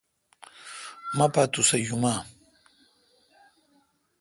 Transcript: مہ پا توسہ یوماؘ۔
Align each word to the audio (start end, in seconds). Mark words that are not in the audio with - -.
مہ 1.17 1.25
پا 1.33 1.43
توسہ 1.51 1.77
یوماؘ۔ 1.85 2.15